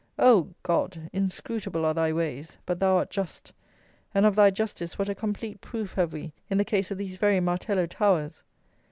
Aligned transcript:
Oh, 0.17 0.49
God! 0.63 1.11
inscrutable 1.13 1.85
are 1.85 1.93
Thy 1.93 2.11
ways; 2.11 2.57
but 2.65 2.79
Thou 2.79 2.97
art 2.97 3.11
just, 3.11 3.53
and 4.15 4.25
of 4.25 4.35
Thy 4.35 4.49
justice 4.49 4.97
what 4.97 5.09
a 5.09 5.13
complete 5.13 5.61
proof 5.61 5.93
have 5.93 6.11
we 6.11 6.33
in 6.49 6.57
the 6.57 6.65
case 6.65 6.89
of 6.89 6.97
these 6.97 7.17
very 7.17 7.39
Martello 7.39 7.85
Towers! 7.85 8.41